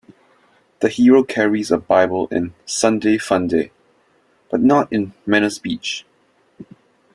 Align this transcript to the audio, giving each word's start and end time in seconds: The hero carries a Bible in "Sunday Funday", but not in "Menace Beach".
The 0.79 0.89
hero 0.89 1.23
carries 1.23 1.69
a 1.69 1.77
Bible 1.77 2.25
in 2.31 2.55
"Sunday 2.65 3.19
Funday", 3.19 3.69
but 4.49 4.59
not 4.59 4.91
in 4.91 5.13
"Menace 5.27 5.59
Beach". 5.59 6.07